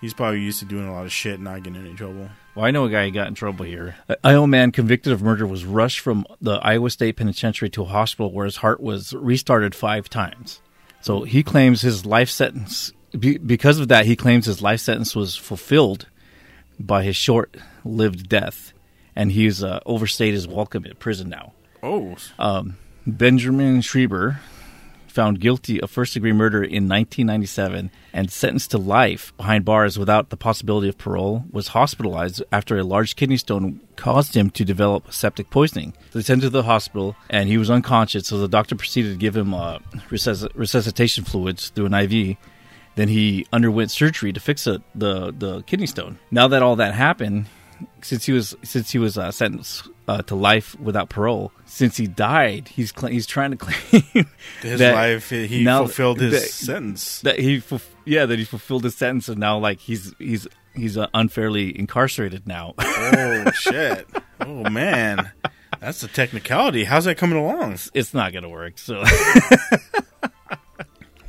[0.00, 2.28] he's probably used to doing a lot of shit, and not getting in any trouble.
[2.54, 3.96] Well, I know a guy who got in trouble here.
[4.08, 7.86] A Iowa man convicted of murder was rushed from the Iowa State Penitentiary to a
[7.86, 10.60] hospital where his heart was restarted five times.
[11.02, 15.36] So he claims his life sentence, because of that, he claims his life sentence was
[15.36, 16.06] fulfilled
[16.80, 18.72] by his short lived death.
[19.14, 21.52] And he's uh, overstayed his welcome at prison now.
[21.82, 22.16] Oh,
[23.06, 24.40] Benjamin Schreiber,
[25.16, 30.28] found guilty of first degree murder in 1997 and sentenced to life behind bars without
[30.28, 35.10] the possibility of parole, was hospitalized after a large kidney stone caused him to develop
[35.10, 35.94] septic poisoning.
[36.12, 39.18] They sent him to the hospital and he was unconscious, so the doctor proceeded to
[39.18, 39.78] give him uh,
[40.10, 42.36] resusc- resuscitation fluids through an IV.
[42.96, 46.18] Then he underwent surgery to fix the, the the kidney stone.
[46.30, 47.46] Now that all that happened,
[48.02, 52.06] since he was since he was uh, sentenced uh, to life without parole, since he
[52.06, 54.26] died, he's cl- he's trying to claim
[54.62, 57.20] his life, he fulfilled his that- sentence.
[57.22, 60.96] that he fulf- yeah that he fulfilled his sentence and now like he's he's he's
[60.96, 62.74] uh, unfairly incarcerated now.
[62.78, 64.06] oh shit!
[64.40, 65.32] Oh man,
[65.80, 66.84] that's a technicality.
[66.84, 67.78] How's that coming along?
[67.94, 68.78] it's not gonna work.
[68.78, 69.02] So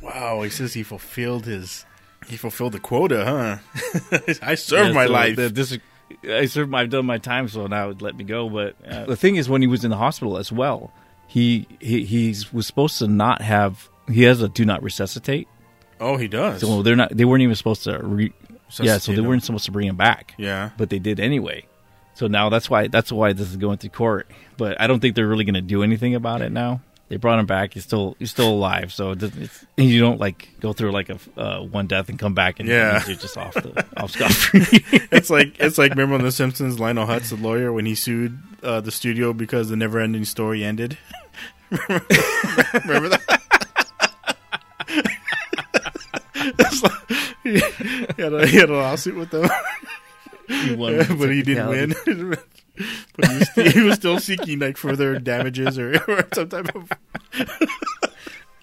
[0.02, 1.84] Wow, he says he fulfilled his
[2.28, 4.18] he fulfilled the quota, huh?
[4.42, 5.36] I served Yeah, my so life.
[5.36, 5.78] the- this-
[6.24, 6.70] I served.
[6.70, 8.48] my- I've done my time, so now let me go.
[8.48, 10.92] But uh, the thing is, when he was in the hospital as well,
[11.26, 13.88] he he he's, was supposed to not have.
[14.10, 15.48] He has a do not resuscitate.
[16.00, 16.60] oh, he does.
[16.62, 17.16] So they're not.
[17.16, 17.98] They weren't even supposed to.
[17.98, 18.32] Re,
[18.80, 20.34] yeah, so they weren't supposed to bring him back.
[20.38, 20.70] yeah.
[20.76, 21.64] but they did anyway.
[22.14, 24.28] So now that's why that's why this is going to court.
[24.56, 26.80] But I don't think they're really going to do anything about it now.
[27.08, 27.72] They brought him back.
[27.74, 28.92] He's still he's still alive.
[28.92, 32.60] So it's, you don't like go through like a uh, one death and come back
[32.60, 33.02] and Yeah.
[33.06, 34.60] you're just off the off scot free.
[35.10, 38.38] It's like it's like remember on The Simpsons, Lionel Hutz, the lawyer, when he sued
[38.62, 40.98] uh, the studio because the never-ending story ended.
[41.88, 43.42] remember that?
[46.82, 46.92] Like-
[47.42, 49.48] he, had a, he had a lawsuit with them,
[50.48, 52.36] He won but he didn't win.
[53.16, 56.74] But he was, still, he was still seeking like further damages or, or some type
[56.74, 56.90] of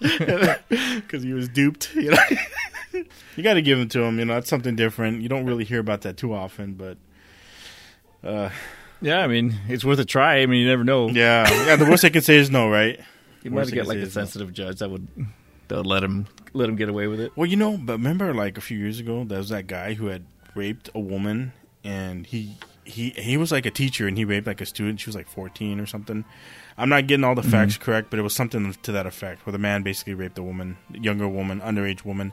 [0.00, 1.94] because he was duped.
[1.94, 2.18] You know,
[3.36, 4.18] you got to give it to him.
[4.18, 5.22] You know, it's something different.
[5.22, 6.98] You don't really hear about that too often, but
[8.24, 8.50] uh,
[9.00, 10.38] Yeah, I mean it's worth a try.
[10.40, 11.08] I mean you never know.
[11.08, 11.76] yeah, yeah.
[11.76, 13.00] The worst I can say is no, right?
[13.42, 14.22] you might get like a is no.
[14.22, 15.06] sensitive judge that would
[15.68, 17.32] that would let him let him get away with it.
[17.36, 20.06] Well, you know, but remember, like a few years ago, there was that guy who
[20.06, 20.24] had
[20.54, 21.52] raped a woman,
[21.84, 25.00] and he he he was like a teacher, and he raped like a student.
[25.00, 26.24] She was like fourteen or something.
[26.78, 29.52] I'm not getting all the facts correct, but it was something to that effect, where
[29.52, 32.32] the man basically raped a woman, younger woman, underage woman,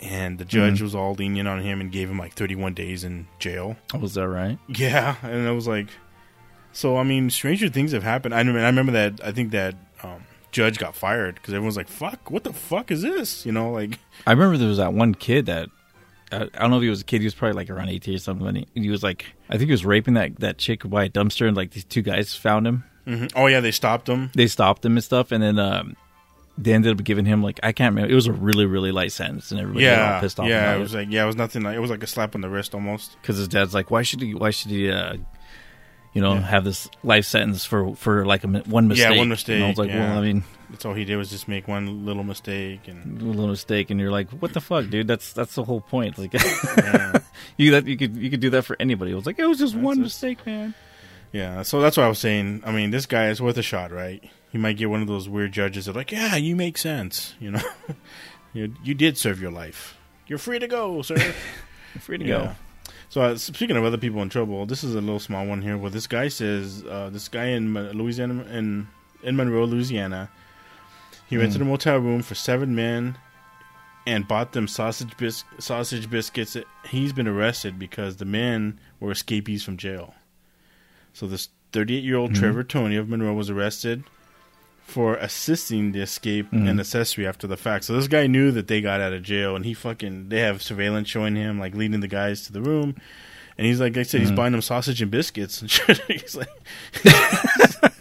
[0.00, 3.26] and the judge was all lenient on him and gave him like 31 days in
[3.38, 3.76] jail.
[3.92, 4.58] Oh, was that right?
[4.68, 5.88] Yeah, and I was like,
[6.72, 8.34] so I mean, stranger things have happened.
[8.34, 9.20] I mean, I remember that.
[9.22, 13.02] I think that um, judge got fired because everyone's like, "Fuck, what the fuck is
[13.02, 13.98] this?" You know, like.
[14.26, 15.68] I remember there was that one kid that
[16.34, 17.20] I, don't know if he was a kid.
[17.20, 18.46] He was probably like around eighteen or something.
[18.46, 21.08] And he, he was like, I think he was raping that that chick by a
[21.10, 22.84] dumpster, and like these two guys found him.
[23.06, 23.32] Mhm.
[23.36, 24.30] Oh yeah, they stopped him.
[24.34, 25.96] They stopped him and stuff, and then um,
[26.56, 28.10] they ended up giving him like I can't remember.
[28.12, 30.46] It was a really really light sentence, and everybody got Yeah, pissed off.
[30.48, 30.74] yeah.
[30.74, 31.62] It was like yeah, it was nothing.
[31.62, 33.16] Like it was like a slap on the wrist almost.
[33.20, 34.34] because his dad's like, why should he?
[34.34, 34.90] Why should he?
[34.90, 35.16] Uh,
[36.14, 36.40] you know, Yeah.
[36.40, 39.04] have this life sentence for for like a one mistake.
[39.04, 40.10] Yeah, one And mistake, I was like, yeah.
[40.10, 43.24] well, I mean, That's all he did was just make one little mistake, and a
[43.24, 45.06] little mistake, and you're like, what the fuck, dude?
[45.08, 46.16] That's that's the whole point.
[46.18, 47.18] Like, yeah,
[47.58, 49.10] you that you could you could do that for anybody.
[49.12, 50.02] It was like it was just one it.
[50.02, 50.74] mistake, man.
[51.32, 51.62] yeah.
[51.62, 52.62] So that's what I was saying.
[52.64, 54.22] I mean, this guy is worth a shot, right?
[54.52, 57.34] You might get one of those weird judges that are like, yeah, you make sense.
[57.40, 57.62] You know,
[58.52, 59.96] you you did serve your life.
[60.28, 61.16] You're free to go, sir.
[61.16, 61.32] You're
[62.00, 62.54] free to go.
[63.08, 65.76] So uh, speaking of other people in trouble, this is a little small one here.
[65.76, 68.88] Where this guy says, uh, this guy in Louisiana, in
[69.22, 70.30] in Monroe, Louisiana,
[71.26, 73.16] he rented a motel room for seven men
[74.06, 76.56] and bought them sausage bis- sausage biscuits.
[76.88, 80.14] He's been arrested because the men were escapees from jail.
[81.12, 84.04] So this 38 year old Trevor Tony of Monroe was arrested
[84.84, 86.68] for assisting the escape Mhm.
[86.68, 87.84] and accessory after the fact.
[87.84, 90.62] So this guy knew that they got out of jail, and he fucking they have
[90.62, 92.94] surveillance showing him like leading the guys to the room,
[93.58, 94.36] and he's like I said, he's Mhm.
[94.36, 96.00] buying them sausage and biscuits and shit.
[96.08, 96.48] he's like.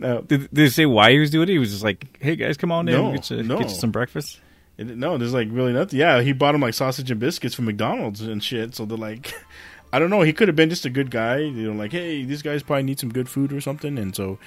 [0.00, 1.52] No, Did, did they say why he was doing it?
[1.52, 3.58] He was just like, "Hey guys, come on in, No, we'll get you, no.
[3.58, 4.38] get you some breakfast."
[4.76, 5.98] It- no, there's like really nothing.
[5.98, 8.76] Yeah, he bought him like sausage and biscuits from McDonald's and shit.
[8.76, 9.34] So they're like,
[9.92, 10.22] I don't know.
[10.22, 11.38] He could have been just a good guy.
[11.38, 13.98] You know, like, hey, these guys probably need some good food or something.
[13.98, 14.38] And so,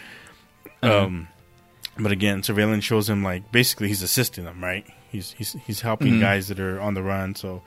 [0.83, 1.05] Uh-huh.
[1.05, 1.27] um,
[1.99, 4.85] but again, surveillance shows him like basically he's assisting them, right?
[5.11, 6.21] He's he's he's helping Mhm.
[6.21, 7.35] guys that are on the run.
[7.35, 7.61] So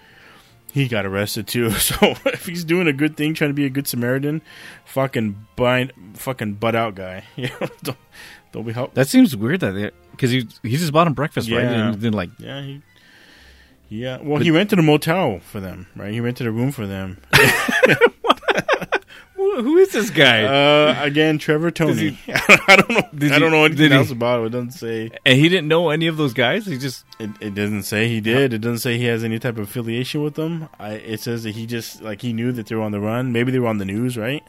[0.73, 1.71] he got arrested too.
[1.79, 4.43] So if he's doing a good thing, trying to be a good Samaritan,
[4.85, 7.25] fucking bind, fucking butt out guy.
[7.37, 7.99] You know, don't,
[8.53, 8.95] don't be help.
[8.95, 11.65] That seems weird that because he he just bought him breakfast, right?
[11.65, 12.83] And then like, Yeah, he.
[13.91, 16.11] Yeah, well, he rented a motel for them, right?
[16.13, 17.19] He rented a room for them.
[19.57, 20.45] who who is this guy?
[20.45, 22.11] Uh, again, Trevor Tony.
[22.11, 23.35] he- I don't know.
[23.35, 24.47] I don't know anything he- else about it.
[24.47, 25.11] It doesn't say.
[25.25, 26.67] and he didn't know any of those guys.
[26.67, 28.53] He just It, it doesn't say he did.
[28.53, 30.69] It doesn't say he has any type of affiliation with them.
[30.79, 33.33] I, it says that he just like he knew that they were on the run.
[33.33, 34.43] Maybe they were on the news, right?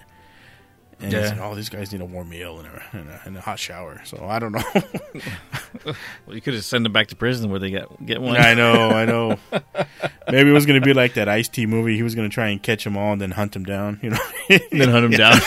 [1.01, 1.29] And Yeah.
[1.29, 3.59] like, "Oh, these guys need a warm meal and a, and a, and a hot
[3.59, 4.63] shower." So I don't know.
[6.25, 8.37] well, you could have sent them back to prison where they get get one.
[8.37, 9.37] I know, I know.
[10.31, 11.95] Maybe it was going to be like that Ice T movie.
[11.97, 13.99] He was going to try and catch them all and then hunt them down.
[14.01, 14.17] You know,
[14.71, 15.37] then hunt them down.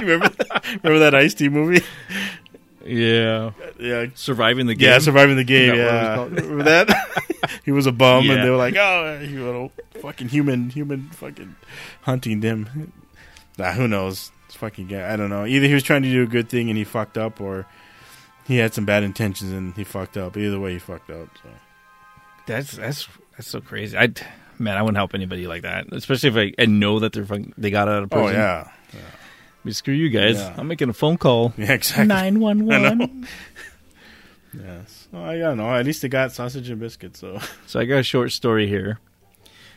[0.00, 0.30] remember,
[0.82, 1.84] remember that Ice T movie?
[2.86, 3.50] yeah,
[3.80, 4.90] Yeah, surviving the game.
[4.90, 5.74] yeah, surviving the game.
[5.74, 7.50] Is that what it was Yeah, remember that?
[7.64, 8.34] he was a bum, Yeah.
[8.34, 11.56] and they were like, "Oh, you little fucking human, human, fucking
[12.02, 12.92] hunting them."
[13.58, 14.30] Nah, who knows?
[14.46, 15.12] It's fucking guy.
[15.12, 15.46] I don't know.
[15.46, 17.66] Either he was trying to do a good thing and he fucked up, or
[18.46, 20.36] he had some bad intentions and he fucked up.
[20.36, 21.28] Either way, he fucked up.
[21.42, 21.48] So.
[22.46, 23.96] That's that's that's so crazy.
[23.96, 24.12] I
[24.58, 27.54] man, I wouldn't help anybody like that, especially if I, I know that they're fucking,
[27.56, 28.36] they got out of oh, prison.
[28.36, 28.98] Oh yeah, I
[29.64, 30.36] mean, screw you guys.
[30.36, 30.54] Yeah.
[30.56, 31.54] I'm making a phone call.
[31.58, 32.06] yeah, exactly.
[32.06, 33.26] Nine one one.
[34.62, 35.08] Yes.
[35.10, 35.74] Well, I don't know.
[35.74, 37.18] At least they got sausage and biscuits.
[37.18, 39.00] So So I got a short story here.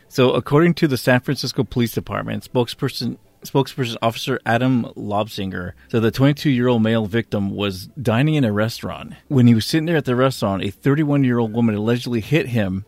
[0.10, 3.18] So according to the San Francisco Police Department, spokesperson
[3.50, 8.52] spokesperson officer Adam Lobsinger said the 22 year old male victim was dining in a
[8.52, 9.14] restaurant.
[9.28, 12.48] When he was sitting there at the restaurant, a 31 year old woman allegedly hit
[12.48, 12.86] him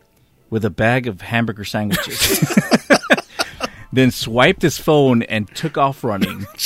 [0.48, 2.40] with a bag of hamburger sandwiches.
[3.92, 6.46] then swiped his phone and took off running.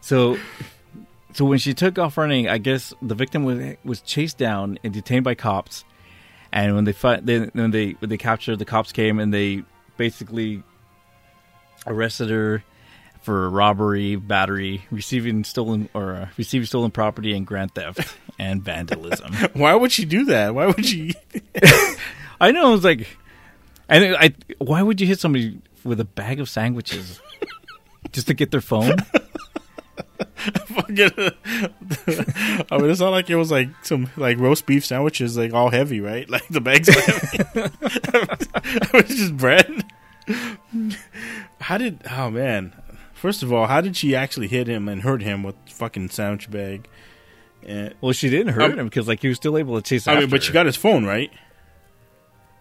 [0.00, 0.38] so
[1.32, 4.92] so when she took off running, I guess the victim was was chased down and
[4.92, 5.84] detained by cops.
[6.52, 9.64] And when they fi- then when they when they captured, the cops came and they
[9.96, 10.62] basically
[11.86, 12.62] arrested her
[13.24, 19.32] for robbery, battery, receiving stolen or uh, receiving stolen property, and grand theft and vandalism.
[19.54, 20.54] why would she do that?
[20.54, 21.14] Why would she?
[22.40, 22.68] I know.
[22.68, 23.08] I was like,
[23.88, 27.18] and I why would you hit somebody with a bag of sandwiches
[28.12, 28.98] just to get their phone?
[30.36, 35.54] fucking I mean, it's not like it was like some like roast beef sandwiches, like
[35.54, 36.28] all heavy, right?
[36.28, 36.88] Like the bags.
[36.88, 37.38] were heavy.
[37.54, 39.84] it was just bread.
[41.60, 42.00] How did?
[42.10, 42.74] Oh man!
[43.24, 46.50] First of all, how did she actually hit him and hurt him with fucking sandwich
[46.50, 46.86] bag?
[47.66, 50.06] And, Well, she didn't hurt Um, him because like he was still able to chase.
[50.06, 51.32] I after mean, but she got his phone, right?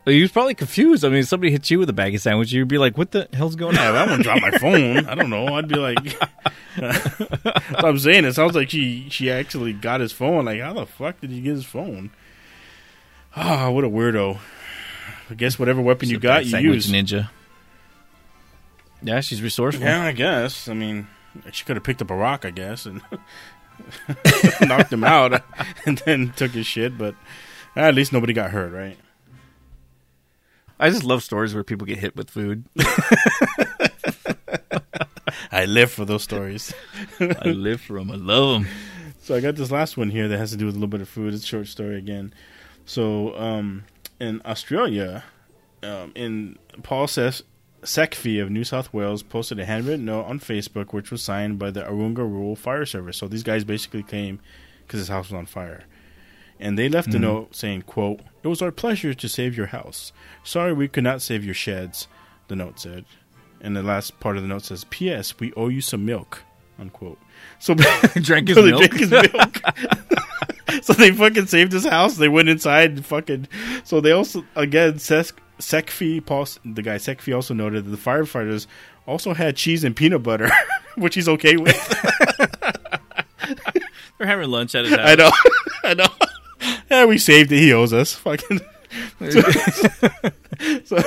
[0.06, 1.04] He was probably confused.
[1.04, 3.12] I mean, if somebody hit you with a bag of sandwich, you'd be like, "What
[3.12, 5.06] the hell's going Yeah, on?" I wouldn't drop my phone.
[5.10, 5.47] I don't know.
[5.47, 5.97] I'd be like,
[7.84, 8.23] I'm saying.
[8.23, 10.45] It sounds like she she actually got his phone.
[10.45, 12.12] Like, how the fuck did he get his phone?
[13.36, 14.39] Ah, what a weirdo.
[15.30, 16.89] I guess whatever weapon you got, you use.
[16.89, 17.30] ninja.
[19.03, 19.85] Yeah, she's resourceful.
[19.85, 20.67] Yeah, I guess.
[20.69, 21.07] I mean,
[21.51, 23.01] she could have picked up a rock, I guess, and
[24.61, 25.43] knocked him out,
[25.85, 26.97] and then took his shit.
[26.97, 27.15] But
[27.75, 28.97] at least nobody got hurt, right?
[30.79, 32.65] I just love stories where people get hit with food.
[35.51, 36.73] I live for those stories.
[37.19, 38.09] I live for them.
[38.11, 38.71] I love them.
[39.21, 41.01] So I got this last one here that has to do with a little bit
[41.01, 41.33] of food.
[41.33, 42.33] It's a short story again.
[42.85, 43.83] So um,
[44.19, 45.23] in Australia,
[45.83, 47.43] um, in Paul Ses-
[47.84, 51.72] Sekfi of New South Wales posted a handwritten note on Facebook, which was signed by
[51.72, 53.17] the Arunga Rural Fire Service.
[53.17, 54.39] So these guys basically came
[54.86, 55.84] because his house was on fire,
[56.60, 57.22] and they left a mm-hmm.
[57.22, 60.12] note saying, "quote It was our pleasure to save your house.
[60.43, 62.08] Sorry we could not save your sheds."
[62.48, 63.06] The note said,
[63.62, 65.39] and the last part of the note says, "P.S.
[65.39, 66.43] We owe you some milk."
[66.80, 67.19] Unquote.
[67.60, 67.74] So
[68.15, 68.89] Drank his so they milk.
[68.89, 69.62] drank his milk.
[70.82, 72.17] so they fucking saved his house.
[72.17, 73.48] They went inside and fucking.
[73.84, 78.67] So they also again Ses- Sekfi, Paul, the guy Sekfi also noted that the firefighters
[79.05, 80.49] also had cheese and peanut butter,
[80.95, 81.75] which he's okay with.
[84.19, 85.09] We're having lunch at his house.
[85.09, 85.31] I know,
[85.83, 86.07] I know.
[86.89, 87.57] Yeah, we saved it.
[87.59, 88.13] He owes us.
[88.13, 88.61] Fucking.
[90.85, 90.97] so,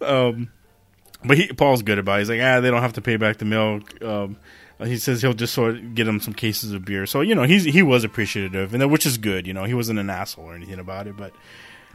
[0.00, 0.50] um,
[1.24, 2.16] but he Paul's good about.
[2.16, 2.18] it.
[2.20, 4.02] He's like, ah, they don't have to pay back the milk.
[4.02, 4.36] Um,
[4.82, 7.06] He says he'll just sort of get him some cases of beer.
[7.06, 9.46] So you know he's he was appreciative, and which is good.
[9.46, 11.16] You know he wasn't an asshole or anything about it.
[11.16, 11.32] But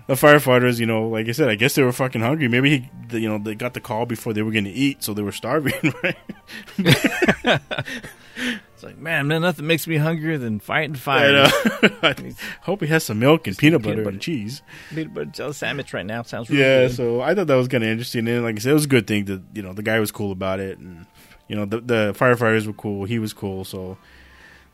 [0.10, 2.48] the firefighters, you know, like I said, I guess they were fucking hungry.
[2.48, 5.14] Maybe he, you know, they got the call before they were going to eat, so
[5.14, 6.18] they were starving, right?
[8.74, 11.36] It's like, man, man, nothing makes me hungrier than fighting I fire.
[12.02, 12.14] uh,
[12.62, 14.14] hope he has some milk and peanut butter, peanut butter.
[14.14, 14.62] and cheese.
[14.92, 16.96] Peanut butter jelly sandwich right now sounds really Yeah, good.
[16.96, 18.88] so I thought that was kind of interesting, and like I said, it was a
[18.88, 21.06] good thing that you know the guy was cool about it, and
[21.50, 23.04] you know the the firefighters were cool.
[23.04, 23.98] He was cool, so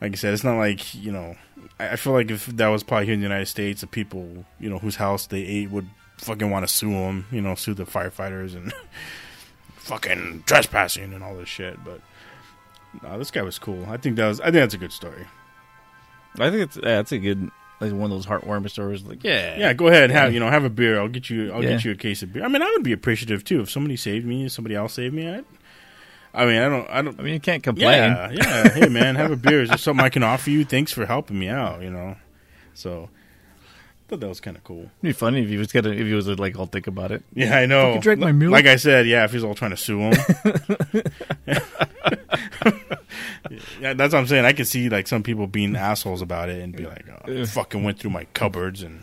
[0.00, 1.34] like I said, it's not like you know.
[1.78, 4.68] I, feel like if that was probably here in the United States, the people you
[4.70, 7.84] know whose house they ate would fucking want to sue them, you know, sue the
[7.84, 8.72] firefighters and
[9.76, 11.82] fucking trespassing and all this shit.
[11.84, 12.00] But
[13.02, 13.84] no, this guy was cool.
[13.88, 14.40] I think that was.
[14.40, 15.26] I think that's a good story.
[16.38, 17.50] I think it's yeah, it's a good
[17.80, 19.02] like one of those heartwarming stories.
[19.04, 20.98] Like, yeah, Yeah, go ahead, have you know, have a beer.
[20.98, 21.52] I'll get you.
[21.52, 21.70] I'll Yeah.
[21.70, 22.44] get you a case of beer.
[22.44, 25.14] I mean, I would be appreciative too if somebody saved me, if somebody else saved
[25.14, 25.28] me.
[25.30, 25.42] I,
[26.36, 26.88] I mean, I don't.
[26.90, 27.18] I don't.
[27.18, 27.88] I mean, you can't complain.
[28.12, 28.68] Yeah, yeah.
[28.68, 29.62] Hey, man, have a beer.
[29.62, 30.64] Is there something I can offer you?
[30.64, 31.80] Thanks for helping me out.
[31.82, 32.16] You know,
[32.74, 34.82] so I thought that was kind of cool.
[34.82, 37.22] It'd be funny if he was gonna if he was like, I'll think about it.
[37.32, 37.98] Yeah, I know.
[38.00, 38.52] Drank my milk.
[38.52, 39.24] Like I said, yeah.
[39.24, 40.12] If he's all trying to sue him.
[43.80, 44.44] yeah, that's what I'm saying.
[44.44, 47.44] I could see like some people being assholes about it and be like, oh, I
[47.46, 49.02] "Fucking went through my cupboards and."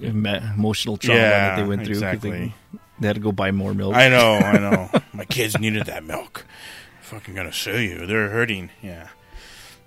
[0.00, 1.94] Emotional trauma Yeah, that they went through.
[1.94, 2.30] exactly.
[2.30, 2.54] They,
[3.00, 3.94] they had to go buy more milk.
[3.94, 4.90] I know, I know.
[5.12, 6.44] My kids needed that milk.
[7.02, 8.06] Fucking gonna sue you.
[8.06, 8.70] They're hurting.
[8.82, 9.08] Yeah.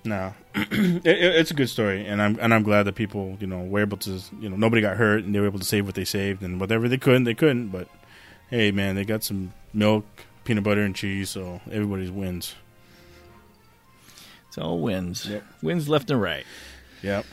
[0.05, 3.47] No, it, it- it's a good story, and I'm and I'm glad that people, you
[3.47, 5.85] know, were able to, you know, nobody got hurt, and they were able to save
[5.85, 7.69] what they saved, and whatever they couldn't, they couldn't.
[7.69, 7.87] But
[8.49, 10.05] hey, man, they got some milk,
[10.43, 12.55] peanut butter, and cheese, so everybody wins.
[14.49, 15.25] It's all wins.
[15.27, 15.43] Yep.
[15.61, 16.45] Wins left and right.
[17.01, 17.25] Yep.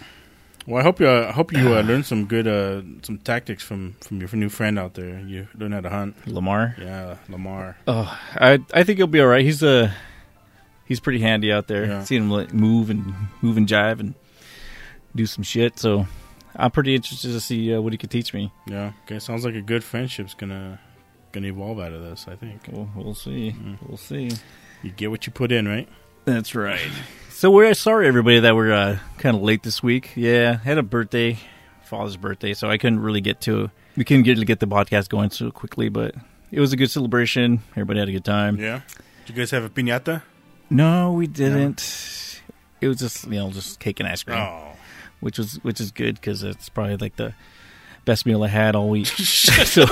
[0.67, 3.63] Well, I hope you, uh, I hope you uh, learned some good, uh, some tactics
[3.63, 5.21] from from your new friend out there.
[5.21, 6.27] You learn how to hunt.
[6.27, 6.77] Lamar.
[6.79, 7.77] Yeah, Lamar.
[7.89, 9.45] Oh, I I think he'll be all right.
[9.45, 9.95] He's a
[10.85, 11.87] he's pretty handy out there.
[11.87, 12.05] Yeah.
[12.05, 14.15] Seen him like move and move and jive and
[15.17, 15.79] do some shit.
[15.79, 16.07] So
[16.55, 18.53] I'm pretty interested to see uh, what he could teach me.
[18.67, 18.93] Yeah.
[19.05, 19.19] Okay.
[19.19, 20.79] Sounds like a good friendship's gonna
[21.33, 22.27] gonna evolve out of this.
[22.29, 22.63] I think.
[22.71, 23.53] We'll, we'll see.
[23.53, 23.79] Mm.
[23.87, 24.31] We'll see.
[24.83, 25.89] You get what you put in, right?
[26.25, 26.81] That's right.
[27.31, 30.13] So we're sorry everybody that we're uh, kind of late this week.
[30.15, 31.39] Yeah, had a birthday,
[31.85, 33.71] father's birthday, so I couldn't really get to.
[33.97, 36.15] We couldn't get to get the podcast going so quickly, but
[36.53, 37.63] it was a good celebration.
[37.71, 38.59] Everybody had a good time.
[38.59, 38.83] Yeah.
[39.25, 40.21] Did you guys have a piñata?
[40.69, 42.43] No, we didn't.
[42.83, 44.73] It was just you know just cake and ice cream, Oh.
[45.21, 47.33] which was which is good because it's probably like the
[48.05, 49.07] best meal I had all week.
[49.17, 49.87] so,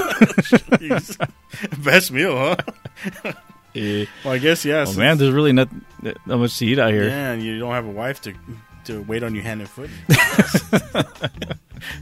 [1.79, 3.33] Best meal, huh?
[4.25, 4.95] Well, I guess yes.
[4.95, 5.69] oh man, there's really not
[6.03, 7.05] not much to eat out here.
[7.09, 8.35] Yeah, and you don't have a wife to
[8.85, 9.91] to wait on you hand and foot.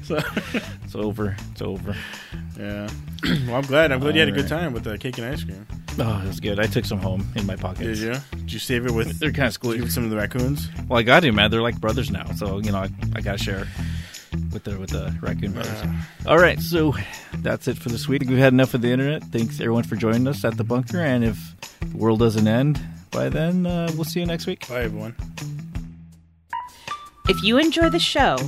[0.05, 0.19] so
[0.85, 1.37] It's over.
[1.53, 1.97] It's over.
[2.59, 2.89] yeah.
[3.47, 3.91] Well, I'm glad.
[3.91, 5.67] I'm glad you had a good time with the cake and ice cream.
[5.99, 6.61] Oh, it was good.
[6.61, 7.85] I took some home in my pocket.
[7.85, 8.15] Did you?
[8.33, 9.19] Did you save it with?
[9.19, 9.91] They're kind of squishy.
[9.91, 10.69] some of the raccoons.
[10.89, 11.51] Well, I got to, man.
[11.51, 13.67] They're like brothers now, so you know I, I got to share
[14.57, 15.83] with the with the raccoon brothers.
[16.27, 16.95] All right, so
[17.39, 18.23] that's it for this week.
[18.27, 19.23] We've had enough of the internet.
[19.25, 20.99] Thanks everyone for joining us at the bunker.
[20.99, 21.39] And if
[21.81, 24.67] the world doesn't end by then, uh, we'll see you next week.
[24.67, 25.15] Bye, everyone.
[27.29, 28.39] If you enjoy the show,